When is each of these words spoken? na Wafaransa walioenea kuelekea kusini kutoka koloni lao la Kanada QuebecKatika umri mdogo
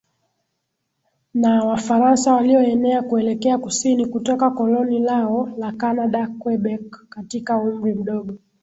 na 1.33 1.63
Wafaransa 1.65 2.33
walioenea 2.33 3.01
kuelekea 3.01 3.57
kusini 3.57 4.05
kutoka 4.05 4.49
koloni 4.51 4.99
lao 4.99 5.49
la 5.57 5.71
Kanada 5.71 6.27
QuebecKatika 6.39 7.57
umri 7.57 7.93
mdogo 7.93 8.37